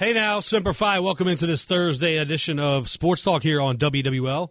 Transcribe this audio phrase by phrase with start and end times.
[0.00, 4.48] Hey now, Semper Fi, welcome into this Thursday edition of Sports Talk here on WWL,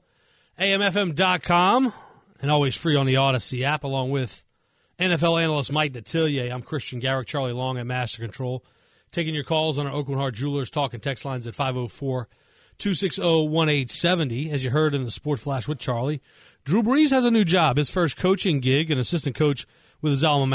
[0.60, 1.92] AMFM.com,
[2.40, 4.46] and always free on the Audacy app, along with
[5.00, 6.54] NFL analyst Mike Detillier.
[6.54, 8.64] I'm Christian Garrick, Charlie Long at Master Control,
[9.12, 12.28] taking your calls on our Aucoin Hart Jewelers talk and text lines at 504
[12.78, 14.52] 260 1870.
[14.52, 16.22] As you heard in the Sport Flash with Charlie,
[16.64, 19.66] Drew Brees has a new job, his first coaching gig, an assistant coach
[20.00, 20.46] with his alma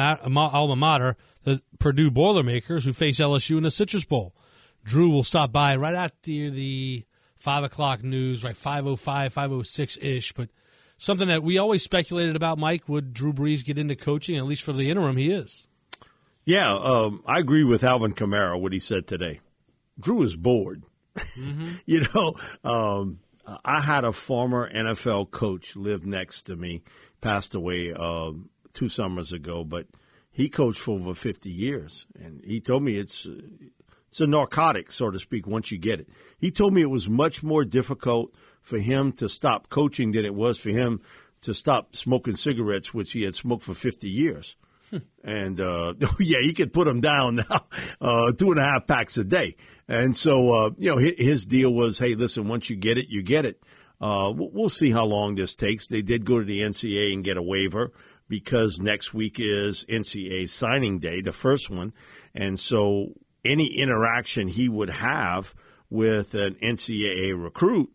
[0.77, 4.37] mater, the Purdue Boilermakers, who face LSU in the Citrus Bowl.
[4.85, 7.05] Drew will stop by right after the
[7.39, 10.33] five o'clock news, right 505, 506 ish.
[10.33, 10.51] But
[10.99, 14.37] something that we always speculated about, Mike, would Drew Brees get into coaching?
[14.37, 15.67] At least for the interim, he is.
[16.45, 19.41] Yeah, um, I agree with Alvin Kamara what he said today.
[19.99, 20.85] Drew is bored.
[21.17, 21.73] Mm-hmm.
[21.87, 23.21] you know, um,
[23.65, 26.83] I had a former NFL coach live next to me,
[27.21, 28.33] passed away uh,
[28.75, 29.87] two summers ago, but
[30.31, 32.07] he coached for over 50 years.
[32.19, 33.27] And he told me it's
[34.15, 36.09] it's a narcotic, so to speak, once you get it.
[36.39, 40.37] He told me it was much more difficult for him to stop coaching than it
[40.37, 41.01] was for him
[41.41, 44.55] to stop smoking cigarettes, which he had smoked for 50 years.
[44.91, 44.99] Hmm.
[45.25, 47.67] and uh, yeah, he could put them down now,
[48.01, 49.57] uh, two and a half packs a day.
[49.89, 53.21] And so, uh, you know, his deal was, hey, listen, once you get it, you
[53.21, 53.65] get it.
[54.01, 55.89] Uh, we'll see how long this takes.
[55.89, 57.91] They did go to the NCAA and get a waiver
[58.29, 61.93] because next week is NCAA signing day, the first one.
[62.33, 65.55] And so any interaction he would have
[65.91, 67.91] with an NCAA recruit,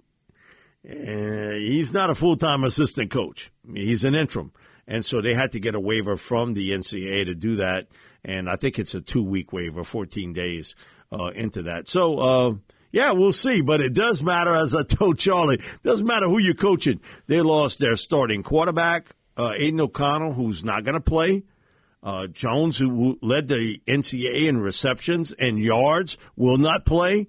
[0.88, 3.52] uh, he's not a full time assistant coach.
[3.74, 4.52] He's an interim.
[4.88, 7.88] And so they had to get a waiver from the NCAA to do that.
[8.24, 10.76] And I think it's a two week waiver, 14 days
[11.12, 11.88] uh, into that.
[11.88, 12.54] So, uh,
[12.92, 13.62] yeah, we'll see.
[13.62, 17.02] But it does matter, as I told Charlie, doesn't matter who you're coaching.
[17.28, 21.44] They lost their starting quarterback, uh, Aidan O'Connell, who's not going to play.
[22.02, 27.28] Uh, Jones, who led the NCAA in receptions and yards, will not play.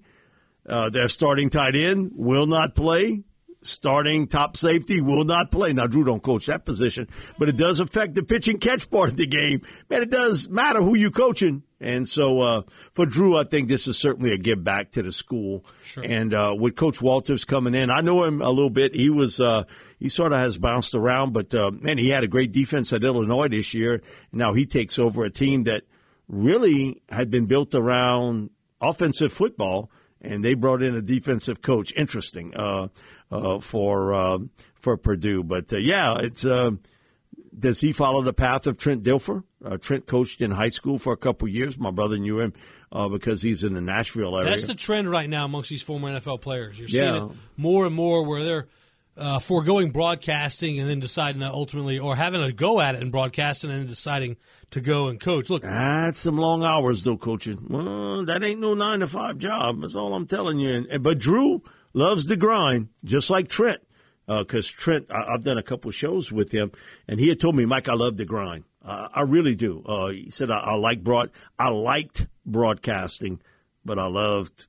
[0.67, 3.23] Uh, their starting tight end will not play.
[3.63, 5.71] Starting top safety will not play.
[5.71, 7.07] Now, Drew don't coach that position,
[7.37, 9.61] but it does affect the pitch and catch part of the game.
[9.89, 11.61] Man, it does matter who you coaching.
[11.79, 12.61] And so uh,
[12.91, 15.65] for Drew, I think this is certainly a give back to the school.
[15.83, 16.03] Sure.
[16.03, 18.95] And uh, with Coach Walters coming in, I know him a little bit.
[18.95, 19.63] He was uh,
[19.99, 23.03] he sort of has bounced around, but uh, man, he had a great defense at
[23.03, 24.01] Illinois this year.
[24.31, 25.83] Now he takes over a team that
[26.27, 31.93] really had been built around offensive football, and they brought in a defensive coach.
[31.95, 32.87] Interesting uh, uh,
[33.59, 34.37] for uh,
[34.75, 36.45] for Purdue, but uh, yeah, it's.
[36.45, 36.71] Uh,
[37.57, 39.43] does he follow the path of Trent Dilfer?
[39.81, 41.77] Trent coached in high school for a couple years.
[41.77, 42.53] My brother knew him
[43.11, 44.49] because he's in the Nashville area.
[44.49, 46.79] That's the trend right now amongst these former NFL players.
[46.79, 47.25] You're seeing yeah.
[47.25, 48.67] it more and more where they're
[49.17, 53.11] uh, foregoing broadcasting and then deciding to ultimately, or having a go at it in
[53.11, 54.37] broadcasting and deciding
[54.71, 55.49] to go and coach.
[55.49, 57.67] Look, that's some long hours though, coaching.
[57.69, 59.81] Well, that ain't no nine to five job.
[59.81, 60.99] That's all I'm telling you.
[60.99, 61.61] But Drew
[61.93, 63.81] loves the grind, just like Trent.
[64.27, 66.71] Because uh, Trent, I, have done a couple shows with him,
[67.07, 68.63] and he had told me, Mike, I love the grind.
[68.83, 69.83] Uh, I really do.
[69.85, 71.31] Uh, he said I, I like broad.
[71.59, 73.41] I liked broadcasting,
[73.83, 74.67] but I loved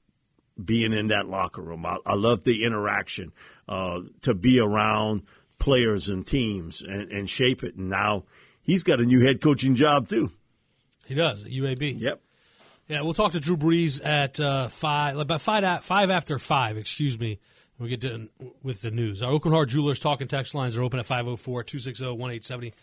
[0.62, 1.86] being in that locker room.
[1.86, 3.32] I, I love the interaction,
[3.68, 5.22] uh, to be around
[5.58, 7.76] players and teams and, and shape it.
[7.76, 8.24] And now
[8.62, 10.32] he's got a new head coaching job too.
[11.06, 12.00] He does at UAB.
[12.00, 12.20] Yep.
[12.92, 16.76] Yeah, we'll talk to Drew Brees at uh, five, about five, five after five.
[16.76, 17.40] Excuse me.
[17.78, 18.28] We get to
[18.62, 19.22] with the news.
[19.22, 22.74] Our Aucoin Hart Jewelers talking text lines are open at 504 260 1870.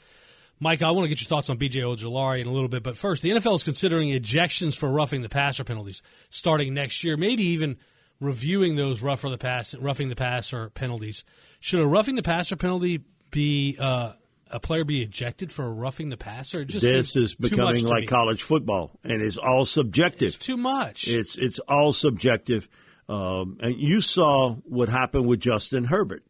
[0.59, 2.97] Mike, I want to get your thoughts on BJ Ojulari in a little bit, but
[2.97, 7.43] first, the NFL is considering ejections for roughing the passer penalties starting next year, maybe
[7.43, 7.77] even
[8.19, 11.23] reviewing those rough the pass, roughing the passer penalties.
[11.59, 14.13] Should a roughing the passer penalty be uh,
[14.49, 16.65] a player be ejected for roughing the passer?
[16.65, 18.07] Just this is becoming like me.
[18.07, 20.29] college football, and it's all subjective.
[20.29, 21.07] It's too much.
[21.07, 22.67] It's it's all subjective.
[23.07, 26.23] Um, and you saw what happened with Justin Herbert.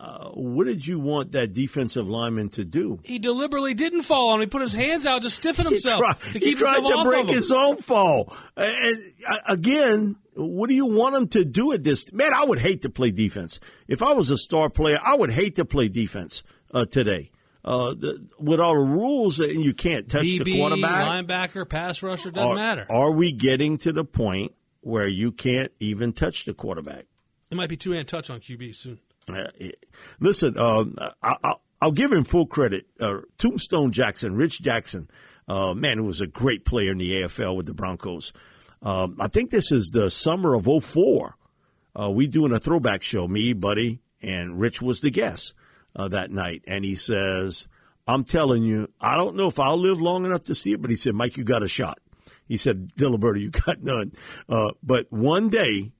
[0.00, 2.98] Uh, what did you want that defensive lineman to do?
[3.04, 4.40] He deliberately didn't fall on him.
[4.40, 7.02] He put his hands out to stiffen himself he tried, to keep he tried to
[7.04, 8.34] break his own fall.
[8.56, 8.96] And,
[9.46, 12.14] again, what do you want him to do at this?
[12.14, 13.60] Man, I would hate to play defense.
[13.88, 17.30] If I was a star player, I would hate to play defense uh, today.
[17.62, 22.02] Uh, the, with all the rules, that you can't touch DB, the quarterback, linebacker, pass
[22.02, 22.86] rusher doesn't are, matter.
[22.88, 27.06] Are we getting to the point where you can't even touch the quarterback.
[27.50, 28.98] It might be two hand touch on QB soon.
[29.28, 29.48] Uh,
[30.18, 32.86] listen, um, I, will give him full credit.
[32.98, 35.10] Uh, Tombstone Jackson, Rich Jackson,
[35.48, 38.32] uh, man, who was a great player in the AFL with the Broncos.
[38.82, 41.36] Um, I think this is the summer of 04.
[41.98, 45.54] Uh, we doing a throwback show, me, Buddy, and Rich was the guest
[45.94, 46.62] uh, that night.
[46.66, 47.68] And he says,
[48.06, 50.90] I'm telling you, I don't know if I'll live long enough to see it, but
[50.90, 51.98] he said, Mike, you got a shot.
[52.46, 54.12] He said, Diliberto, you got none.
[54.48, 55.92] Uh, but one day,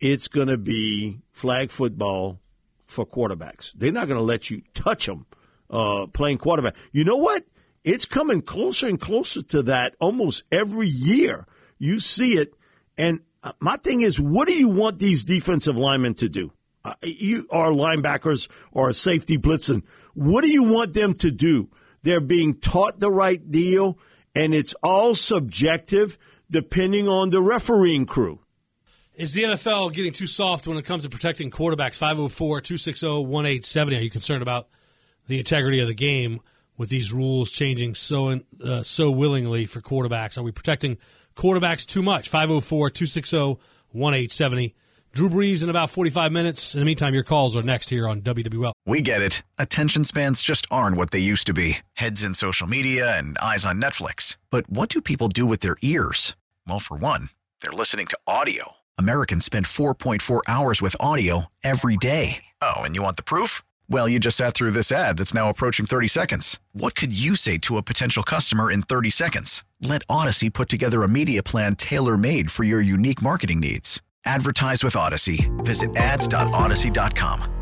[0.00, 2.40] it's going to be flag football
[2.86, 3.72] for quarterbacks.
[3.74, 5.26] They're not going to let you touch them
[5.70, 6.74] uh, playing quarterback.
[6.92, 7.44] You know what?
[7.84, 11.46] It's coming closer and closer to that almost every year.
[11.78, 12.54] You see it.
[12.98, 16.52] And uh, my thing is, what do you want these defensive linemen to do?
[16.84, 19.82] Uh, you are linebackers or a safety blitzing.
[20.14, 21.70] What do you want them to do?
[22.02, 23.98] They're being taught the right deal,
[24.34, 26.18] and it's all subjective
[26.50, 28.40] depending on the refereeing crew.
[29.14, 31.96] Is the NFL getting too soft when it comes to protecting quarterbacks?
[31.96, 33.96] 504 260 1870.
[33.96, 34.68] Are you concerned about
[35.26, 36.40] the integrity of the game
[36.78, 40.38] with these rules changing so uh, so willingly for quarterbacks?
[40.38, 40.96] Are we protecting
[41.36, 42.30] quarterbacks too much?
[42.30, 43.36] 504 260
[43.92, 44.74] 1870.
[45.12, 46.74] Drew Brees in about 45 minutes.
[46.74, 48.72] In the meantime, your calls are next here on WWL.
[48.86, 49.42] We get it.
[49.58, 53.64] Attention spans just aren't what they used to be heads in social media and eyes
[53.64, 54.36] on Netflix.
[54.50, 56.36] But what do people do with their ears?
[56.66, 57.30] Well, for one,
[57.60, 58.76] they're listening to audio.
[58.98, 62.44] Americans spend 4.4 hours with audio every day.
[62.62, 63.62] Oh, and you want the proof?
[63.88, 66.60] Well, you just sat through this ad that's now approaching 30 seconds.
[66.72, 69.64] What could you say to a potential customer in 30 seconds?
[69.80, 74.00] Let Audacy put together a media plan tailor made for your unique marketing needs.
[74.24, 75.64] Advertise with Audacy.
[75.64, 77.56] Visit ads.audacy.com.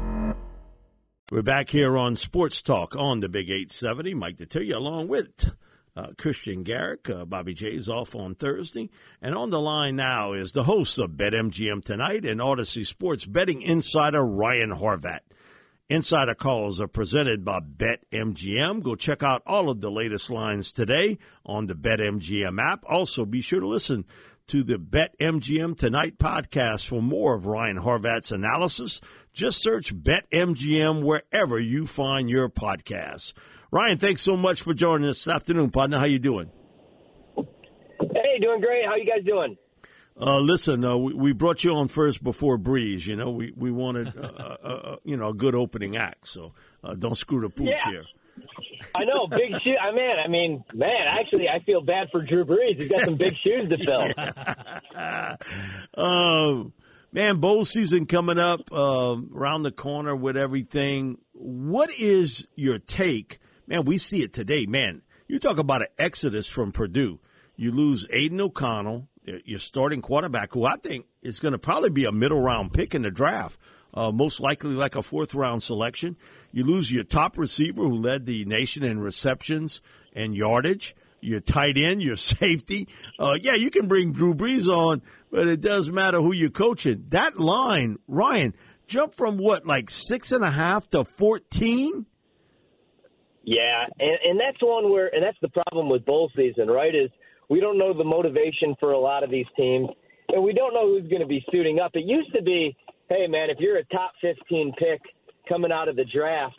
[1.31, 4.14] We're back here on Sports Talk on the Big 870.
[4.14, 5.55] Mike Detillier along with
[5.94, 7.10] uh, Christian Garrick.
[7.10, 8.88] Uh, Bobby J is off on Thursday.
[9.20, 13.60] And on the line now is the host of BetMGM Tonight and Audacy Sports betting
[13.60, 15.20] insider Ryan Horvat.
[15.90, 18.82] Insider calls are presented by BetMGM.
[18.82, 22.84] Go check out all of the latest lines today on the BetMGM app.
[22.88, 24.06] Also, be sure to listen
[24.49, 29.03] to the BetMGM Tonight podcast for more of Ryan Horvat's analysis.
[29.35, 33.35] Just search BetMGM wherever you find your podcasts.
[33.71, 35.99] Ryan, thanks so much for joining us this afternoon, partner.
[35.99, 36.50] How you doing?
[37.37, 38.87] Hey, doing great.
[38.87, 39.59] How you guys doing?
[40.19, 43.06] Uh, listen, uh, we, we, brought you on first before Brees.
[43.06, 46.55] You know, we we wanted uh, uh, uh you know a good opening act, so
[46.83, 47.91] uh, don't screw the pooch yeah.
[47.91, 48.05] here.
[48.95, 49.77] I know, big shoes.
[49.81, 52.79] I mean, I mean, man, actually, I feel bad for Drew Brees.
[52.79, 54.13] He's got some big shoes to fill.
[56.05, 56.73] um,
[57.13, 61.19] man, bowl season coming up around the corner with everything.
[61.33, 64.67] What is your take man, we see it today.
[64.67, 67.21] Man, you talk about an exodus from Purdue.
[67.55, 69.09] You lose Aidan O'Connell,
[69.45, 72.95] your starting quarterback, who I think is going to probably be a middle round pick
[72.95, 73.61] in the draft,
[73.94, 76.17] uh, most likely like a fourth round selection.
[76.52, 79.81] You lose your top receiver, who led the nation in receptions
[80.14, 80.94] and yardage.
[81.20, 82.88] Your tight end, your safety.
[83.19, 87.06] Uh, yeah, you can bring Drew Brees on, but it does matter who you're coaching.
[87.08, 88.55] That line, Ryan,
[88.87, 92.06] jump from what, like six and a half to 14?
[93.44, 96.94] Yeah, and, and that's one where, and that's the problem with bowl season, right?
[96.94, 97.11] Is
[97.49, 99.88] we don't know the motivation for a lot of these teams,
[100.29, 101.93] and we don't know who's going to be suiting up.
[101.94, 102.77] It used to be,
[103.08, 105.00] hey man, if you're a top 15 pick
[105.48, 106.56] coming out of the draft,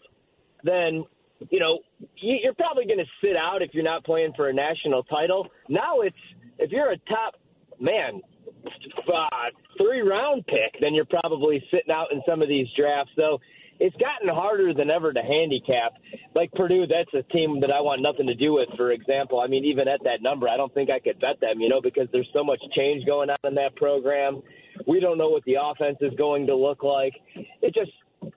[0.63, 1.03] then
[1.49, 1.79] you know
[2.15, 5.47] you're probably going to sit out if you're not playing for a national title.
[5.69, 6.15] Now it's
[6.57, 7.35] if you're a top
[7.79, 8.21] man
[8.65, 9.29] uh,
[9.77, 13.11] three round pick, then you're probably sitting out in some of these drafts.
[13.15, 13.39] So
[13.79, 15.93] it's gotten harder than ever to handicap.
[16.35, 18.67] Like Purdue, that's a team that I want nothing to do with.
[18.75, 21.61] For example, I mean, even at that number, I don't think I could bet them.
[21.61, 24.41] You know, because there's so much change going on in that program.
[24.87, 27.13] We don't know what the offense is going to look like.
[27.61, 27.91] It just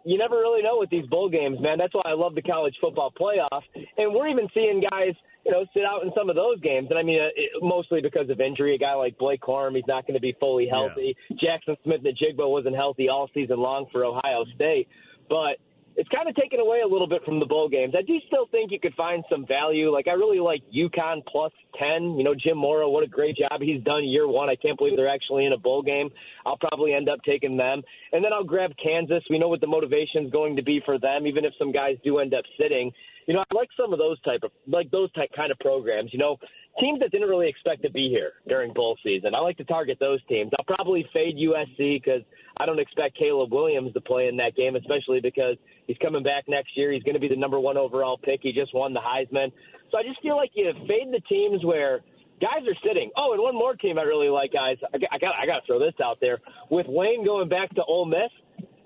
[0.04, 1.78] you never really know with these bowl games, man.
[1.78, 3.62] That's why I love the college football playoff.
[3.96, 6.88] And we're even seeing guys, you know, sit out in some of those games.
[6.90, 8.76] And I mean, uh, it, mostly because of injury.
[8.76, 11.16] A guy like Blake Corum, he's not going to be fully healthy.
[11.30, 11.56] Yeah.
[11.58, 14.88] Jaxon Smith-Njigba wasn't healthy all season long for Ohio State
[15.32, 15.56] but
[15.96, 17.94] it's kind of taken away a little bit from the bowl games.
[17.96, 19.90] I do still think you could find some value.
[19.90, 22.16] Like I really like UConn plus ten.
[22.16, 24.48] You know, Jim Mora, what a great job he's done year one.
[24.48, 26.10] I can't believe they're actually in a bowl game.
[26.46, 27.82] I'll probably end up taking them,
[28.12, 29.22] and then I'll grab Kansas.
[29.28, 31.96] We know what the motivation is going to be for them, even if some guys
[32.04, 32.92] do end up sitting.
[33.26, 36.12] You know, I like some of those type of like those type kind of programs.
[36.12, 36.38] You know,
[36.80, 39.34] teams that didn't really expect to be here during bowl season.
[39.34, 40.50] I like to target those teams.
[40.58, 42.22] I'll probably fade USC because
[42.56, 46.44] I don't expect Caleb Williams to play in that game, especially because he's coming back
[46.48, 46.92] next year.
[46.92, 48.40] He's going to be the number one overall pick.
[48.42, 49.52] He just won the Heisman.
[49.90, 52.00] So I just feel like you fade the teams where
[52.40, 53.10] guys are sitting.
[53.16, 54.76] Oh, and one more team I really like, guys.
[54.92, 56.38] I got, I got, to throw this out there.
[56.70, 58.32] With Lane going back to Ole Miss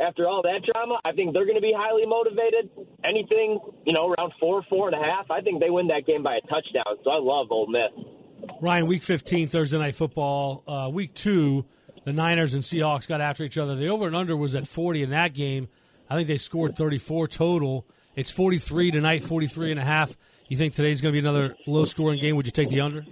[0.00, 2.70] after all that drama, I think they're going to be highly motivated.
[3.04, 6.22] Anything, you know, around four, four and a half, I think they win that game
[6.22, 6.96] by a touchdown.
[7.04, 8.50] So I love Ole Miss.
[8.60, 10.62] Ryan, Week 15, Thursday Night Football.
[10.66, 11.64] Uh, week two,
[12.04, 13.74] the Niners and Seahawks got after each other.
[13.74, 15.68] The over and under was at 40 in that game.
[16.08, 17.86] I think they scored 34 total.
[18.14, 20.16] It's 43 tonight, 43 and a half.
[20.48, 22.36] You think today's going to be another low scoring game?
[22.36, 23.04] Would you take the under?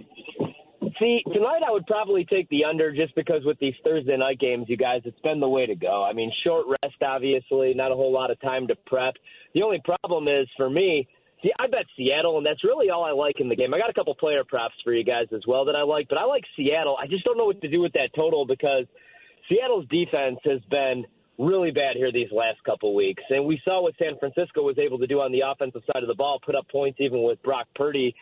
[0.99, 4.67] See, tonight I would probably take the under just because with these Thursday night games,
[4.69, 6.03] you guys, it's been the way to go.
[6.03, 9.15] I mean, short rest, obviously, not a whole lot of time to prep.
[9.53, 11.05] The only problem is for me,
[11.43, 13.73] see, I bet Seattle, and that's really all I like in the game.
[13.73, 16.17] I got a couple player props for you guys as well that I like, but
[16.17, 16.95] I like Seattle.
[17.01, 18.85] I just don't know what to do with that total because
[19.49, 21.03] Seattle's defense has been
[21.37, 23.23] really bad here these last couple weeks.
[23.29, 26.07] And we saw what San Francisco was able to do on the offensive side of
[26.07, 28.15] the ball, put up points even with Brock Purdy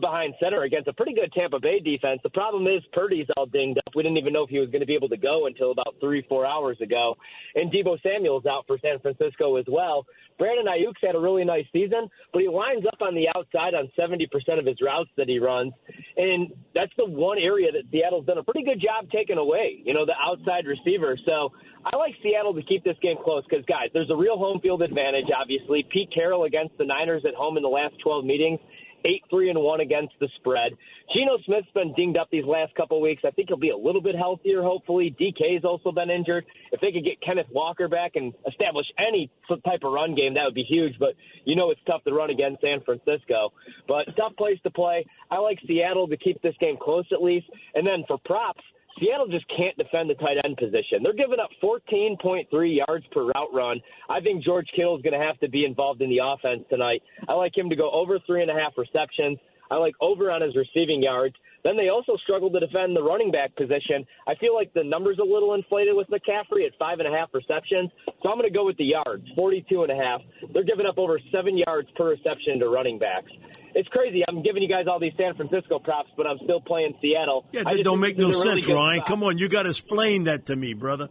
[0.00, 2.20] behind center against a pretty good Tampa Bay defense.
[2.22, 3.94] The problem is Purdy's all dinged up.
[3.94, 5.96] We didn't even know if he was going to be able to go until about
[6.00, 7.16] three, four hours ago.
[7.54, 10.06] And Deebo Samuel's out for San Francisco as well.
[10.38, 13.90] Brandon Aiyuk's had a really nice season, but he lines up on the outside on
[13.98, 14.24] 70%
[14.58, 15.72] of his routes that he runs.
[16.16, 19.92] And that's the one area that Seattle's done a pretty good job taking away, you
[19.92, 21.18] know, the outside receiver.
[21.26, 21.52] So
[21.84, 24.82] I like Seattle to keep this game close because, guys, there's a real home field
[24.82, 25.86] advantage, obviously.
[25.90, 28.60] Pete Carroll against the Niners at home in the last 12 meetings
[29.04, 30.72] eight three and one against the spread.
[31.14, 33.22] Geno Smith's been dinged up these last couple weeks.
[33.24, 34.62] I think he'll be a little bit healthier.
[34.62, 36.44] Hopefully, DK's also been injured.
[36.72, 40.44] If they could get Kenneth Walker back and establish any type of run game, that
[40.44, 40.94] would be huge.
[40.98, 41.14] But
[41.44, 43.52] you know it's tough to run against San Francisco.
[43.88, 45.06] But tough place to play.
[45.30, 47.46] I like Seattle to keep this game close at least.
[47.74, 48.62] And then for props.
[49.00, 51.02] Seattle just can't defend the tight end position.
[51.02, 52.46] They're giving up 14.3
[52.86, 53.80] yards per route run.
[54.08, 57.02] I think George Kittle is going to have to be involved in the offense tonight.
[57.28, 59.38] I like him to go over three and a half receptions.
[59.70, 61.36] I like over on his receiving yards.
[61.62, 64.04] Then they also struggle to defend the running back position.
[64.26, 67.28] I feel like the number's a little inflated with McCaffrey at five and a half
[67.32, 67.90] receptions.
[68.22, 70.20] So I'm going to go with the yards, 42 and a half.
[70.52, 73.30] They're giving up over seven yards per reception to running backs.
[73.74, 74.22] It's crazy.
[74.28, 77.44] I'm giving you guys all these San Francisco props, but I'm still playing Seattle.
[77.52, 79.00] Yeah, that don't make no sense, really Ryan.
[79.00, 79.08] Spot.
[79.08, 81.08] Come on, you got to explain that to me, brother.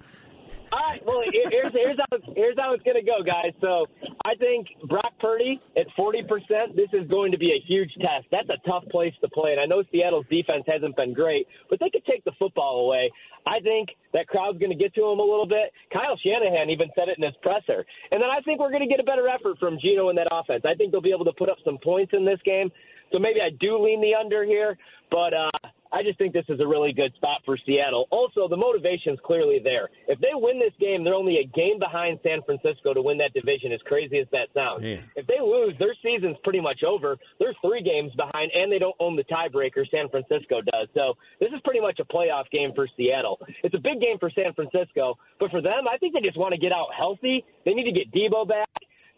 [0.71, 3.53] All right, well, here's, here's, how, here's how it's going to go, guys.
[3.59, 3.87] So
[4.25, 8.27] I think Brock Purdy at 40%, this is going to be a huge test.
[8.31, 9.51] That's a tough place to play.
[9.51, 13.09] And I know Seattle's defense hasn't been great, but they could take the football away.
[13.47, 15.73] I think that crowd's going to get to him a little bit.
[15.91, 17.85] Kyle Shanahan even said it in his presser.
[18.11, 20.27] And then I think we're going to get a better effort from Geno in that
[20.29, 20.63] offense.
[20.69, 22.69] I think they'll be able to put up some points in this game.
[23.11, 24.77] So maybe I do lean the under here,
[25.09, 25.49] but uh,
[25.91, 28.07] I just think this is a really good spot for Seattle.
[28.11, 29.89] Also, the motivation is clearly there.
[30.07, 33.33] If they win this game, they're only a game behind San Francisco to win that
[33.33, 34.83] division, as crazy as that sounds.
[34.83, 35.01] Yeah.
[35.15, 37.17] If they lose, their season's pretty much over.
[37.39, 39.89] They're three games behind, and they don't own the tiebreaker.
[39.89, 40.87] San Francisco does.
[40.93, 43.39] So this is pretty much a playoff game for Seattle.
[43.63, 46.53] It's a big game for San Francisco, but for them, I think they just want
[46.53, 47.43] to get out healthy.
[47.65, 48.67] They need to get Deebo back.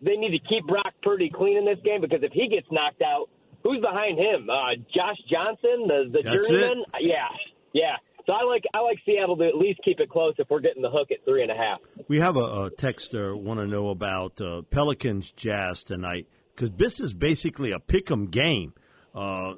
[0.02, 3.02] They need to keep Brock Purdy clean in this game because if he gets knocked
[3.02, 3.30] out,
[3.64, 4.50] Who's behind him?
[4.50, 6.84] Uh, Josh Johnson, the the That's journeyman.
[6.96, 7.02] It?
[7.02, 7.28] Yeah,
[7.74, 7.96] yeah.
[8.26, 10.82] So I like I like Seattle to at least keep it close if we're getting
[10.82, 11.80] the hook at three and a half.
[12.08, 17.00] We have a, a texter want to know about uh, Pelicans Jazz tonight because this
[17.00, 18.74] is basically a pick'em game.
[19.14, 19.56] Uh,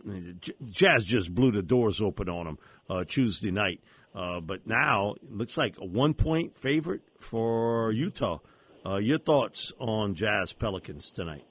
[0.70, 2.58] Jazz just blew the doors open on them
[2.90, 3.82] uh, Tuesday night,
[4.16, 8.40] uh, but now it looks like a one point favorite for Utah.
[8.86, 11.46] Uh, your thoughts on Jazz Pelicans tonight?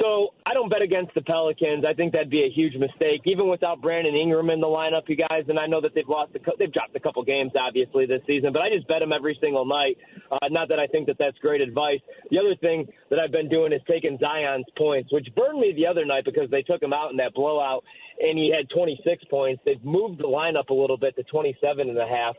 [0.00, 1.84] So I don't bet against the Pelicans.
[1.86, 5.16] I think that'd be a huge mistake, even without Brandon Ingram in the lineup, you
[5.16, 5.44] guys.
[5.48, 8.52] And I know that they've lost, a, they've dropped a couple games, obviously, this season.
[8.52, 9.98] But I just bet them every single night.
[10.30, 12.00] Uh, not that I think that that's great advice.
[12.30, 15.86] The other thing that I've been doing is taking Zion's points, which burned me the
[15.86, 17.84] other night because they took him out in that blowout,
[18.20, 19.60] and he had 26 points.
[19.66, 22.36] They've moved the lineup a little bit to 27 and a half.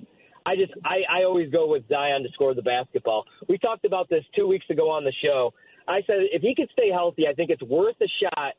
[0.48, 3.25] I just I, I always go with Zion to score the basketball.
[3.50, 5.53] We talked about this two weeks ago on the show.
[5.88, 8.53] I said if he could stay healthy, I think it's worth a shot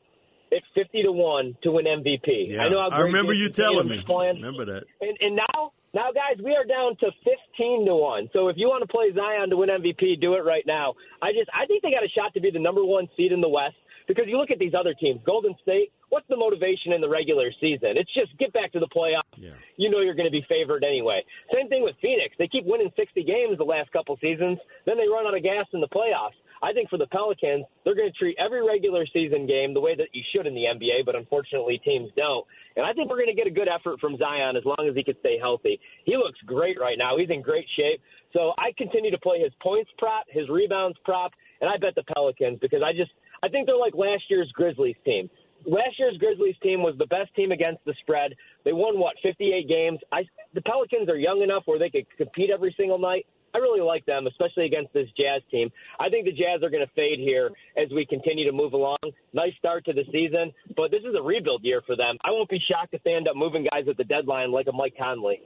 [0.51, 2.49] at fifty to one to win MVP.
[2.49, 2.79] Yeah, I know.
[2.79, 4.01] I remember you telling me.
[4.05, 4.41] Playing.
[4.41, 4.83] Remember that.
[5.01, 8.29] And, and now, now, guys, we are down to fifteen to one.
[8.33, 10.95] So if you want to play Zion to win MVP, do it right now.
[11.21, 13.41] I just, I think they got a shot to be the number one seed in
[13.41, 13.77] the West
[14.09, 15.93] because you look at these other teams, Golden State.
[16.09, 17.93] What's the motivation in the regular season?
[17.93, 19.37] It's just get back to the playoffs.
[19.37, 19.53] Yeah.
[19.77, 21.21] You know you're going to be favored anyway.
[21.53, 22.33] Same thing with Phoenix.
[22.39, 24.57] They keep winning 60 games the last couple seasons,
[24.89, 26.33] then they run out of gas in the playoffs.
[26.61, 29.95] I think for the Pelicans, they're going to treat every regular season game the way
[29.95, 32.45] that you should in the NBA, but unfortunately teams don't.
[32.75, 34.95] And I think we're going to get a good effort from Zion as long as
[34.95, 35.79] he can stay healthy.
[36.05, 37.17] He looks great right now.
[37.17, 38.01] He's in great shape.
[38.33, 42.03] So I continue to play his points prop, his rebounds prop, and I bet the
[42.13, 43.11] Pelicans because I just
[43.41, 45.29] I think they're like last year's Grizzlies team.
[45.65, 48.35] last year's Grizzlies team was the best team against the spread.
[48.65, 49.99] They won what 58 games.
[50.11, 50.23] I
[50.53, 53.25] the Pelicans are young enough where they could compete every single night.
[53.53, 55.69] I really like them, especially against this Jazz team.
[55.99, 58.97] I think the Jazz are going to fade here as we continue to move along.
[59.33, 62.17] Nice start to the season, but this is a rebuild year for them.
[62.23, 64.73] I won't be shocked if they end up moving guys at the deadline like a
[64.73, 65.41] Mike Conley.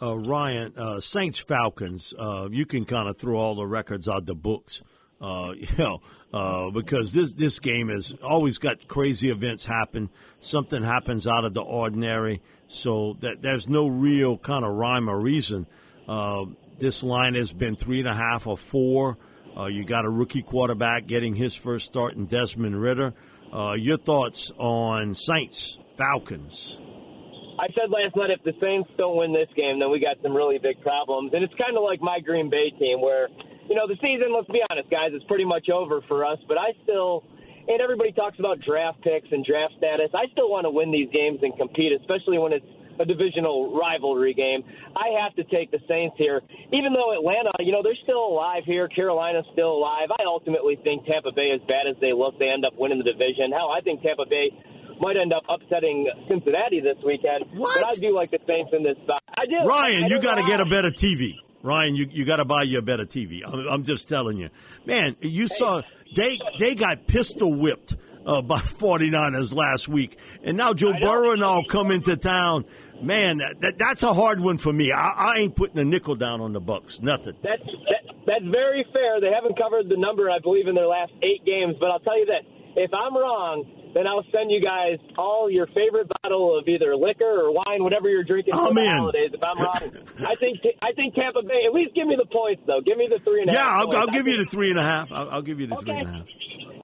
[0.00, 4.26] Uh, Ryan, uh, Saints Falcons, uh, you can kind of throw all the records out
[4.26, 4.82] the books.
[5.20, 6.00] Uh, you know,
[6.32, 10.10] uh, because this this game has always got crazy events happen.
[10.40, 15.20] Something happens out of the ordinary, so that there's no real kind of rhyme or
[15.20, 15.66] reason.
[16.08, 16.46] Uh,
[16.82, 19.16] this line has been three and a half or four.
[19.56, 23.14] Uh, you got a rookie quarterback getting his first start in Desmond Ridder.
[23.54, 26.80] Uh, your thoughts on Saints Falcons?
[27.60, 30.34] I said last night if the Saints don't win this game, then we got some
[30.34, 31.30] really big problems.
[31.32, 33.28] And it's kind of like my Green Bay team, where
[33.68, 34.34] you know the season.
[34.34, 36.38] Let's be honest, guys, it's pretty much over for us.
[36.48, 37.22] But I still,
[37.68, 40.10] and everybody talks about draft picks and draft status.
[40.18, 42.66] I still want to win these games and compete, especially when it's
[43.00, 44.62] a divisional rivalry game.
[44.96, 46.40] I have to take the Saints here,
[46.72, 48.88] even though Atlanta, you know, they're still alive here.
[48.88, 50.08] Carolina's still alive.
[50.10, 53.08] I ultimately think Tampa Bay, as bad as they look, they end up winning the
[53.08, 53.52] division.
[53.52, 54.50] Hell, I think Tampa Bay
[55.00, 57.44] might end up upsetting Cincinnati this weekend.
[57.58, 57.74] What?
[57.80, 59.22] But I do like the Saints in this spot.
[59.28, 59.66] I do.
[59.66, 61.34] Ryan, I you got to get a better TV.
[61.62, 63.40] Ryan, you, you got to buy you a better TV.
[63.46, 64.50] I'm, I'm just telling you.
[64.84, 65.82] Man, you saw
[66.16, 70.18] they they got pistol whipped uh, by 49ers last week.
[70.42, 72.64] And now Joe Burrow and all come into town.
[73.00, 74.92] Man, that, that's a hard one for me.
[74.92, 77.02] I, I ain't putting a nickel down on the Bucs.
[77.02, 77.34] Nothing.
[77.42, 79.20] That's that, that's very fair.
[79.20, 81.74] They haven't covered the number, I believe, in their last eight games.
[81.80, 85.66] But I'll tell you this: if I'm wrong, then I'll send you guys all your
[85.74, 89.30] favorite bottle of either liquor or wine, whatever you're drinking for I'm the holidays.
[89.34, 89.82] If I'm wrong,
[90.22, 91.66] I think I think Tampa Bay.
[91.66, 92.80] At least give me the points, though.
[92.86, 93.66] Give me the three three and a half.
[93.66, 93.96] Yeah, I'll.
[93.96, 95.10] I'll I give you the three and a half.
[95.10, 96.00] I'll, I'll give you the three Okay.
[96.00, 96.26] and a half.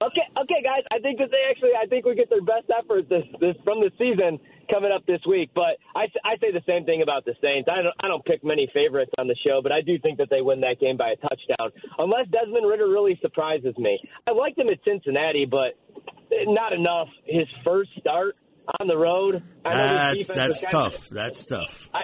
[0.01, 0.85] Okay, okay, guys.
[0.93, 3.81] I think that they actually, I think we get their best effort this, this from
[3.81, 4.39] the season
[4.71, 5.51] coming up this week.
[5.55, 7.69] But I, I say the same thing about the Saints.
[7.71, 10.29] I don't, I don't pick many favorites on the show, but I do think that
[10.31, 13.99] they win that game by a touchdown, unless Desmond Ridder really surprises me.
[14.27, 15.75] I liked him at Cincinnati, but
[16.47, 17.09] not enough.
[17.25, 18.37] His first start
[18.81, 19.43] on the road.
[19.65, 21.09] I That's that's kind of- tough.
[21.09, 21.89] That's tough.
[21.93, 22.03] I,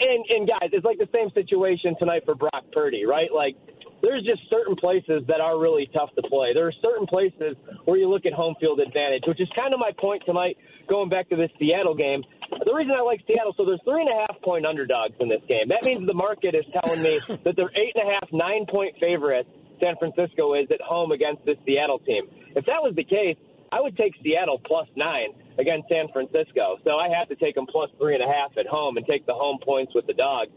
[0.00, 3.28] and, and guys, it's like the same situation tonight for Brock Purdy, right?
[3.34, 3.56] Like,
[4.02, 6.52] there's just certain places that are really tough to play.
[6.54, 9.80] There are certain places where you look at home field advantage, which is kind of
[9.80, 10.56] my point tonight.
[10.88, 14.08] Going back to this Seattle game, the reason I like Seattle, so there's three and
[14.08, 15.68] a half point underdogs in this game.
[15.68, 18.94] That means the market is telling me that they're eight and a half, nine point
[18.98, 19.50] favorites.
[19.80, 22.24] San Francisco is at home against this Seattle team.
[22.56, 23.36] If that was the case,
[23.70, 26.78] I would take Seattle plus nine against San Francisco.
[26.84, 29.26] So I have to take them plus three and a half at home and take
[29.26, 30.48] the home points with the dog.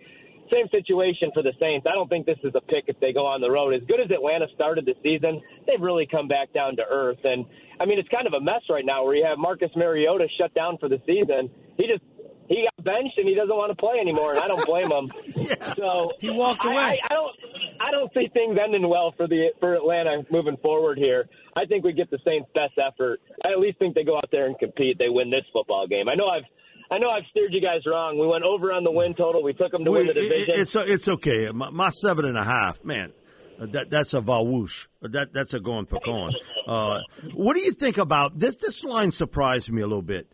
[0.52, 1.88] Same situation for the Saints.
[1.90, 3.74] I don't think this is a pick if they go on the road.
[3.74, 7.20] As good as Atlanta started the season, they've really come back down to earth.
[7.24, 7.46] And
[7.80, 10.54] I mean, it's kind of a mess right now where you have Marcus Mariota shut
[10.54, 11.50] down for the season.
[11.78, 12.04] He just
[12.50, 15.12] he got benched and he doesn't want to play anymore, and I don't blame him.
[15.78, 17.00] So He walked I- away.
[17.02, 17.36] I, I don't
[17.80, 21.30] I don't see things ending well for the for Atlanta moving forward here.
[21.56, 23.22] I think we get the Saints' best effort.
[23.46, 24.98] I at least think they go out there and compete.
[25.00, 26.10] They win this football game.
[26.10, 26.44] I know I've
[26.91, 28.19] I know I've steered you guys wrong.
[28.19, 29.41] We went over on the win total.
[29.41, 30.56] We took them to win the Well, it- division.
[30.58, 31.49] It's it's okay.
[31.51, 33.13] My, my seven and a half, man.
[33.60, 34.88] uh, That that's a vawoosh.
[35.01, 36.34] That that's a going pecan.
[36.67, 36.99] Uh,
[37.34, 38.58] what do you think about this?
[38.58, 40.27] This line surprised me a little bit.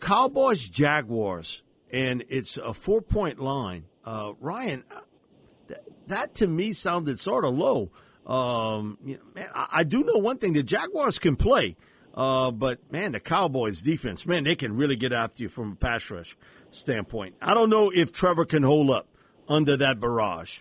[0.00, 3.84] Cowboys Jaguars, and it's a four point line.
[4.04, 5.00] Uh, Ryan, uh,
[5.68, 7.90] that, that to me sounded sort of low.
[8.26, 11.76] Um, you know, man, I, I do know one thing: the Jaguars can play,
[12.16, 15.76] uh, but man, the Cowboys defense, man, they can really get after you from a
[15.76, 16.36] pass rush
[16.70, 17.34] standpoint.
[17.42, 19.06] I don't know if Trevor can hold up
[19.48, 20.60] under that barrage.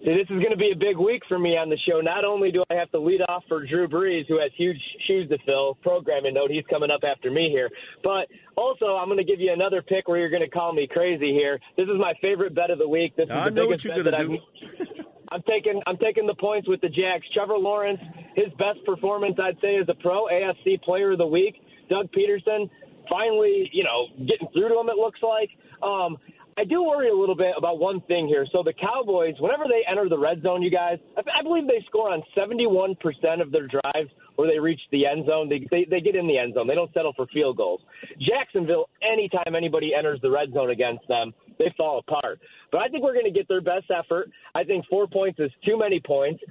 [0.00, 2.00] See, this is going to be a big week for me on the show.
[2.00, 4.76] Not only do I have to lead off for Drew Brees, who has huge
[5.08, 7.68] shoes to fill, programming note, he's coming up after me here,
[8.04, 10.86] but also I'm going to give you another pick where you're going to call me
[10.88, 11.58] crazy here.
[11.76, 13.16] This is my favorite bet of the week.
[13.16, 16.26] This is I the know what biggest you're bet that I've- I'm taking I'm taking
[16.26, 17.24] the points with the Jags.
[17.34, 18.00] Trevor Lawrence,
[18.34, 21.56] his best performance I'd say as a pro, AFC Player of the Week.
[21.88, 22.68] Doug Pederson,
[23.08, 24.88] finally, you know, getting through to him.
[24.88, 25.50] It looks like.
[25.82, 26.18] Um,
[26.58, 28.44] I do worry a little bit about one thing here.
[28.50, 31.84] So the Cowboys, whenever they enter the red zone, you guys, I, I believe they
[31.86, 32.96] score on 71%
[33.40, 35.48] of their drives where they reach the end zone.
[35.48, 36.66] They, they they get in the end zone.
[36.66, 37.80] They don't settle for field goals.
[38.20, 42.40] Jacksonville, anytime anybody enters the red zone against them, they fall apart.
[42.70, 44.30] But I think we're going to get their best effort.
[44.54, 46.42] I think four points is too many points.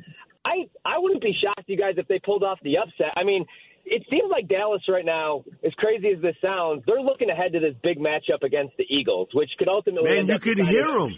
[0.46, 3.14] I I wouldn't be shocked, you guys, if they pulled off the upset.
[3.16, 3.46] I mean,
[3.86, 7.60] it seems like Dallas right now, as crazy as this sounds, they're looking ahead to
[7.60, 10.10] this big matchup against the Eagles, which could ultimately.
[10.10, 11.12] Man, you can hear them.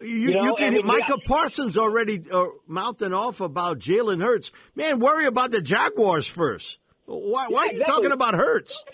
[0.00, 0.74] You, You know, you can.
[0.74, 1.26] I mean, Micah yeah.
[1.26, 4.50] Parsons already uh, mouthing off about Jalen Hurts.
[4.74, 6.78] Man, worry about the Jaguars first.
[7.06, 7.76] Why, why yeah, exactly.
[7.76, 8.84] are you talking about Hurts?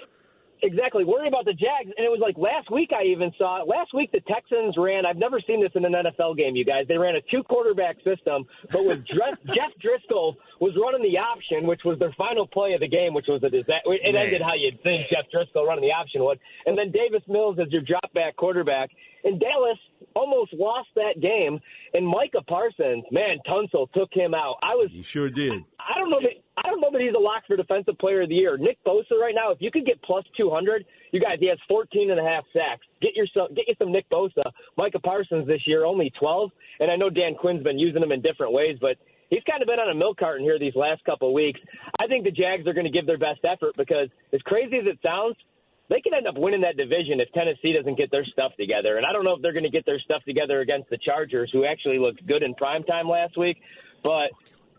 [0.63, 1.05] Exactly.
[1.05, 1.93] Worry about the Jags.
[1.97, 3.69] And it was like last week I even saw it.
[3.69, 6.87] last week the Texans ran I've never seen this in an NFL game, you guys.
[6.89, 11.83] They ran a two quarterback system, but with Jeff Driskel was running the option, which
[11.85, 13.83] was their final play of the game, which was a disaster.
[13.87, 14.25] It Man.
[14.27, 16.39] ended how you'd think Jeff Driskel running the option would.
[16.67, 18.91] And then Davis Mills as your drop back quarterback.
[19.25, 19.79] And Dallas
[20.15, 21.59] almost lost that game.
[21.93, 24.57] And Micah Parsons, man, Tunsil took him out.
[24.63, 25.65] I was He sure did.
[25.89, 28.29] I don't know that I don't know that he's a lock for defensive player of
[28.29, 28.59] the year.
[28.59, 32.11] Nick Bosa right now, if you could get plus 200, you guys, he has 14
[32.11, 32.85] and a half sacks.
[33.01, 34.45] Get yourself, get you some Nick Bosa.
[34.77, 36.51] Micah Parsons this year, only 12.
[36.81, 38.97] And I know Dan Quinn's been using him in different ways, but
[39.31, 41.61] he's kind of been on a milk carton here these last couple of weeks.
[41.99, 44.87] I think the Jags are going to give their best effort because, as crazy as
[44.87, 45.37] it sounds,
[45.89, 48.99] they can end up winning that division if Tennessee doesn't get their stuff together.
[48.99, 51.49] And I don't know if they're going to get their stuff together against the Chargers,
[51.53, 53.57] who actually looked good in prime time last week.
[54.03, 54.31] But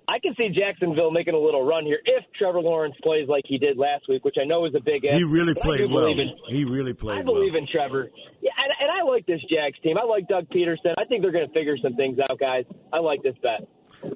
[0.10, 3.60] I can see Jacksonville making a little run here if Trevor Lawrence plays like he
[3.60, 5.04] did last week, which I know is a big.
[5.04, 6.08] He really played well.
[6.08, 7.19] In, he really played.
[7.19, 7.62] I believe well.
[7.62, 8.10] in Trevor.
[8.41, 9.98] Yeah, and, and I like this Jags team.
[10.00, 10.95] I like Doug Pederson.
[10.98, 12.65] I think they're going to figure some things out, guys.
[12.91, 13.67] I like this bet.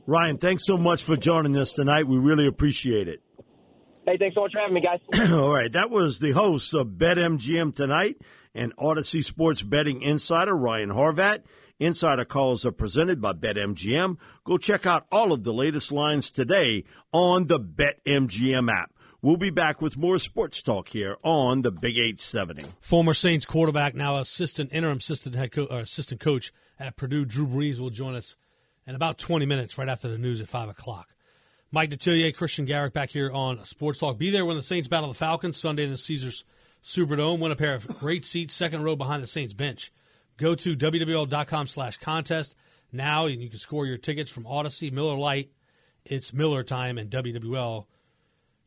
[0.08, 2.08] Ryan, thanks so much for joining us tonight.
[2.08, 3.21] We really appreciate it.
[4.06, 4.99] Hey, thanks so much for having me, guys.
[5.32, 8.17] All right, that was the host of BetMGM tonight
[8.56, 11.43] and Audacy Sports Betting Insider Ryan Horvat.
[11.79, 14.17] Insider calls are presented by BetMGM.
[14.43, 18.91] Go check out all of the latest lines today on the BetMGM app.
[19.21, 22.65] We'll be back with more sports talk here on the Big 870.
[22.81, 27.47] Former Saints quarterback, now assistant, interim assistant head co- uh, assistant coach at Purdue, Drew
[27.47, 28.36] Brees will join us
[28.86, 31.07] in about 20 minutes right after the news at 5 o'clock.
[31.71, 34.17] Mike Detillier, Christian Garrick back here on Sports Talk.
[34.19, 36.43] Be there when the Saints battle the Falcons Sunday in the Caesars
[36.83, 37.39] Superdome.
[37.39, 39.91] Win a pair of great seats, second row behind the Saints bench.
[40.43, 42.53] Go to wwl.com slash contest
[42.91, 45.49] now, and you can score your tickets from Audacy, Miller Lite.
[46.03, 47.86] It's Miller time, and WWL.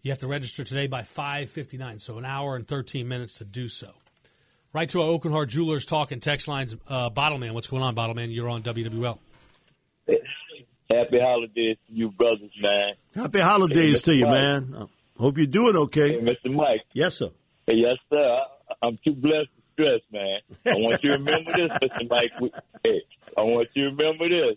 [0.00, 3.68] You have to register today by 5.59, so an hour and 13 minutes to do
[3.68, 3.90] so.
[4.72, 6.74] Right to our Aucoin Hart Jewelers talk and text lines.
[6.88, 8.34] Uh, Bottleman, what's going on, Bottleman?
[8.34, 9.18] You're on WWL.
[10.08, 12.94] Happy holidays to you, brothers, man.
[13.14, 14.32] Happy holidays hey, to you, Mike.
[14.32, 14.88] man.
[15.18, 16.12] Hope you're doing okay.
[16.12, 16.54] Hey, Mr.
[16.54, 16.86] Mike.
[16.94, 17.32] Yes, sir.
[17.66, 18.18] Hey, yes, sir.
[18.18, 20.40] I, I'm too blessed stress, man.
[20.64, 22.08] I want you to remember this, Mr.
[22.08, 22.32] Mike.
[22.82, 23.02] Hey,
[23.36, 24.56] I want you to remember this.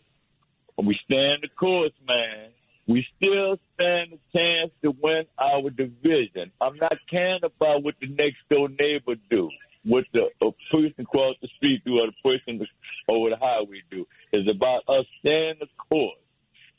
[0.76, 2.52] When we stand the course, man,
[2.88, 6.52] we still stand a chance to win our division.
[6.62, 9.50] I'm not caring about what the next door neighbor do,
[9.84, 10.30] what the
[10.72, 12.66] person across the street do, or the person
[13.10, 14.08] over the highway do.
[14.32, 16.18] It's about us staying the course.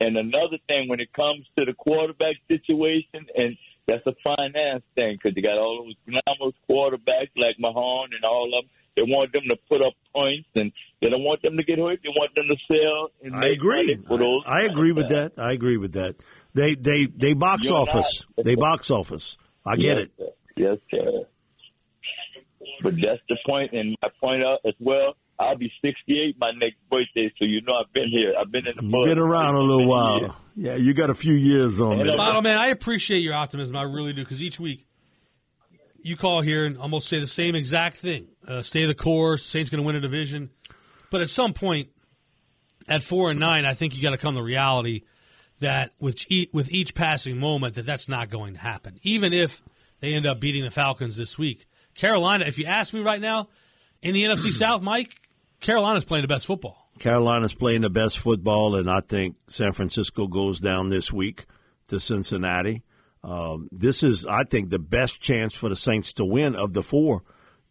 [0.01, 3.57] And another thing, when it comes to the quarterback situation and
[3.91, 8.47] that's a finance thing because you got all those glamorous quarterbacks like Mahone and all
[8.47, 8.71] of them.
[8.97, 12.01] They want them to put up points, and they don't want them to get hurt.
[12.03, 13.11] They want them to sell.
[13.23, 13.99] And I agree.
[14.11, 15.33] I, I agree with that.
[15.39, 16.17] I agree with that.
[16.55, 18.27] They they they box You're office.
[18.37, 18.45] Not.
[18.45, 19.39] They box office.
[19.65, 20.13] I get yes, it.
[20.19, 20.31] Sir.
[20.57, 21.27] Yes, sir.
[22.83, 25.17] But that's the point, and my point out as well.
[25.41, 28.35] I'll be 68 my next birthday, so you know I've been here.
[28.39, 28.83] I've been in the.
[28.83, 30.21] You've been around a little while.
[30.21, 30.33] Years.
[30.55, 32.17] Yeah, you got a few years on me.
[32.17, 33.75] Bottle man, I appreciate your optimism.
[33.75, 34.87] I really do because each week
[36.03, 38.29] you call here and almost say the same exact thing.
[38.47, 39.45] Uh, stay the course.
[39.47, 40.51] Saints going to win a division,
[41.11, 41.89] but at some point,
[42.87, 45.03] at four and nine, I think you got to come to reality
[45.61, 48.99] that with each, with each passing moment that that's not going to happen.
[49.03, 49.63] Even if
[50.01, 52.45] they end up beating the Falcons this week, Carolina.
[52.47, 53.49] If you ask me right now,
[54.03, 55.20] in the NFC South, Mike,
[55.61, 56.89] Carolina's playing the best football.
[56.99, 61.47] Carolina's playing the best football, and I think San Francisco goes down this week
[61.89, 62.83] to Cincinnati.
[63.23, 66.83] Um, this is, I think, the best chance for the Saints to win of the
[66.83, 67.23] four,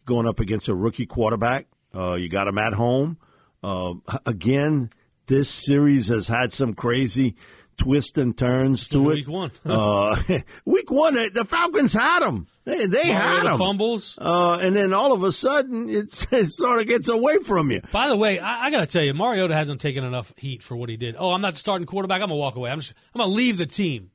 [0.04, 1.66] going up against a rookie quarterback.
[1.94, 3.18] Uh, you got them at home.
[3.62, 3.94] Uh,
[4.26, 4.90] again,
[5.26, 7.36] this series has had some crazy
[7.80, 9.16] twists and turns to week it.
[9.20, 9.50] Week one.
[9.64, 10.16] uh,
[10.66, 12.46] week one, the Falcons had them.
[12.64, 13.58] They, they had them.
[13.58, 14.18] fumbles.
[14.20, 17.80] Uh, and then all of a sudden, it's, it sort of gets away from you.
[17.90, 20.76] By the way, I, I got to tell you, Mariota hasn't taken enough heat for
[20.76, 21.16] what he did.
[21.18, 22.20] Oh, I'm not starting quarterback.
[22.20, 22.70] I'm to walk away.
[22.70, 24.10] I'm, just, I'm to leave the team.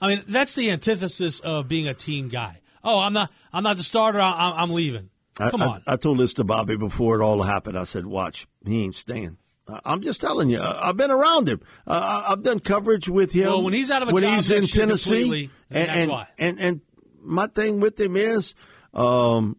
[0.00, 2.60] I mean, that's the antithesis of being a team guy.
[2.84, 3.32] Oh, I'm not.
[3.52, 4.20] I'm not the starter.
[4.20, 5.08] I, I'm leaving.
[5.36, 5.82] Come I, on.
[5.86, 7.78] I, I, told this to Bobby before it all happened.
[7.78, 10.60] I said, "Watch, he ain't staying." I'm just telling you.
[10.60, 11.60] I've been around him.
[11.86, 13.48] Uh, I've done coverage with him.
[13.48, 16.80] Well, when he's out of a when job he's in Tennessee, and and, and, and
[17.20, 18.54] my thing with him is,
[18.94, 19.56] um,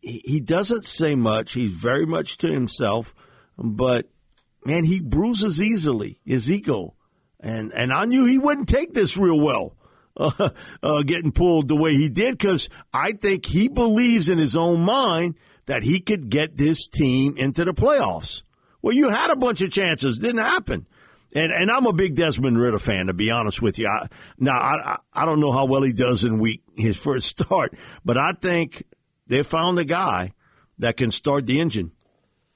[0.00, 1.52] he, he doesn't say much.
[1.52, 3.14] He's very much to himself,
[3.56, 4.08] but
[4.64, 6.94] man, he bruises easily his ego,
[7.38, 9.74] and and I knew he wouldn't take this real well.
[10.18, 10.48] Uh,
[10.82, 14.80] uh, getting pulled the way he did because I think he believes in his own
[14.80, 15.34] mind
[15.66, 18.40] that he could get this team into the playoffs.
[18.86, 20.86] Well, you had a bunch of chances, didn't happen.
[21.34, 23.88] And and I'm a big Desmond Ridder fan, to be honest with you.
[23.88, 24.06] I,
[24.38, 28.16] now I I don't know how well he does in week his first start, but
[28.16, 28.84] I think
[29.26, 30.34] they found a guy
[30.78, 31.90] that can start the engine.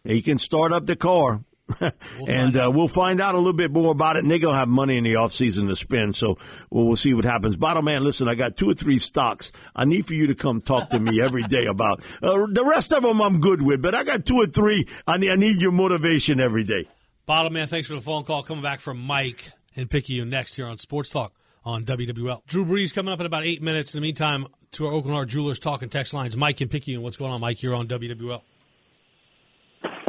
[0.05, 1.43] He can start up the car.
[1.80, 1.92] We'll
[2.28, 4.20] and uh, we'll find out a little bit more about it.
[4.20, 6.16] And they're going to have money in the offseason to spend.
[6.16, 6.38] So
[6.70, 7.56] we'll, we'll, see what happens.
[7.56, 9.52] Bottom man, listen, I got two or three stocks.
[9.74, 12.02] I need for you to come talk to me every day about.
[12.22, 14.87] Uh, the rest of them I'm good with, but I got two or three.
[15.06, 16.87] I need, I need your motivation every day.
[17.24, 18.42] Bottom man, thanks for the phone call.
[18.42, 21.33] Coming back from Mike and Picayune next here on Sports Talk
[21.64, 22.44] on WWL.
[22.46, 23.94] Drew Brees coming up in about eight minutes.
[23.94, 27.02] In the meantime, to our Aucoin Hart Jewelers talking text lines, Mike and Picayune.
[27.02, 27.62] What's going on, Mike?
[27.62, 28.42] You're on WWL.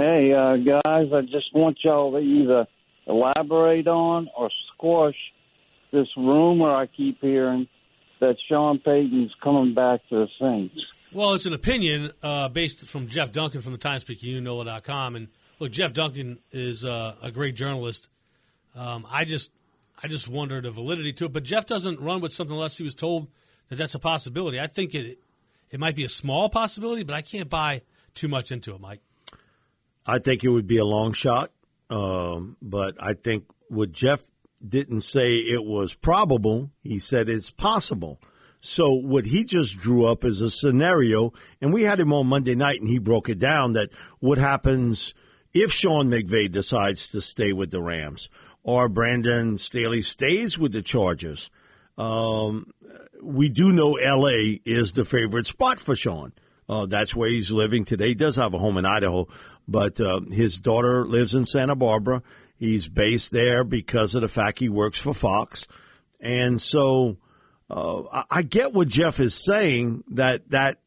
[0.02, 2.66] Hey, uh, guys, I just want y'all to either
[3.06, 5.14] elaborate on or squash
[5.92, 7.68] this rumor I keep hearing
[8.20, 10.74] that Sean Payton's coming back to the Saints.
[11.14, 15.18] Well, it's an opinion uh, based from Jeff Duncan from the Times Picayune, NOLA.com.
[15.18, 15.28] And
[15.60, 18.10] look, Jeff Duncan is uh, a great journalist.
[18.76, 19.52] Um, I just
[20.02, 21.34] I just wonder the validity to it.
[21.34, 23.28] But Jeff doesn't run with something unless he was told
[23.70, 24.60] that that's a possibility.
[24.60, 25.20] I think it
[25.70, 27.84] it might be a small possibility, but I can't buy
[28.16, 29.02] too much into it, Mike.
[30.06, 31.52] I think it would be a long shot,
[31.90, 34.24] um, but I think what Jeff
[34.68, 38.20] didn't say it was probable, he said it's possible.
[38.60, 42.56] So what he just drew up is a scenario, and we had him on Monday
[42.56, 45.16] night, and he broke it down that what happens
[45.54, 48.30] if Sean McVay decides to stay with the Rams,
[48.64, 51.50] or Brandon Staley stays with the Chargers.
[51.98, 52.72] Um,
[53.22, 54.62] we do know L.A.
[54.64, 56.32] is the favorite spot for Sean.
[56.70, 58.10] Uh, that's where he's living today.
[58.10, 59.28] He does have a home in Idaho,
[59.72, 62.22] but uh, his daughter lives in Santa Barbara.
[62.58, 65.68] He's based there because of the fact he works for Fox.
[66.20, 67.18] And so
[67.70, 70.80] uh, I get what Jeff is saying that that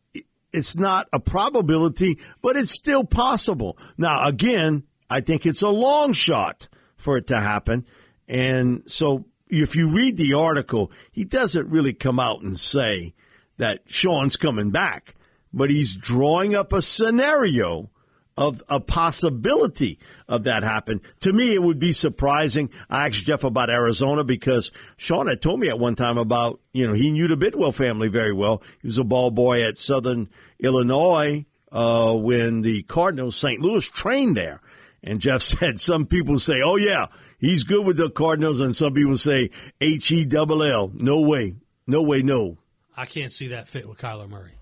[0.52, 3.76] it's not a probability, but it's still possible.
[3.98, 7.86] Now, again, I think it's a long shot for it to happen.
[8.28, 13.14] And so if you read the article, he doesn't really come out and say
[13.56, 15.14] that Sean's coming back
[15.54, 17.88] but he's drawing up a scenario
[18.36, 21.00] of a possibility of that happen.
[21.20, 22.70] To me, it would be surprising.
[22.90, 26.86] I asked Jeff about Arizona because Sean had told me at one time about, you
[26.86, 28.62] know, he knew the Bidwell family very well.
[28.82, 33.60] He was a ball boy at Southern Illinois uh, when the Cardinals St.
[33.60, 34.60] Louis trained there.
[35.02, 37.06] And Jeff said some people say, oh, yeah,
[37.38, 38.60] he's good with the Cardinals.
[38.60, 40.90] And some people say H E double L.
[40.94, 41.54] No way.
[41.86, 42.58] No way, no.
[42.96, 44.52] I can't see that fit with Kyler Murray.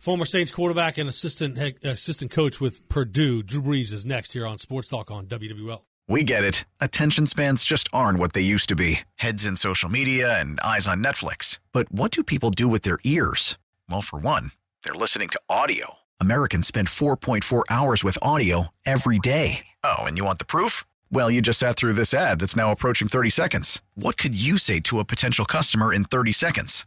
[0.00, 4.46] Former Saints quarterback and assistant head, assistant coach with Purdue, Drew Brees is next here
[4.46, 5.82] on Sports Talk on WWL.
[6.08, 6.64] We get it.
[6.80, 9.00] Attention spans just aren't what they used to be.
[9.16, 11.58] Heads in social media and eyes on Netflix.
[11.74, 13.58] But what do people do with their ears?
[13.90, 14.52] Well, for one,
[14.84, 15.96] they're listening to audio.
[16.18, 19.66] Americans spend 4.4 hours with audio every day.
[19.84, 20.82] Oh, and you want the proof?
[21.12, 23.82] Well, you just sat through this ad that's now approaching 30 seconds.
[23.96, 26.86] What could you say to a potential customer in 30 seconds?